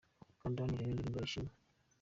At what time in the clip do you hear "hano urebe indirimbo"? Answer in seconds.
0.61-1.17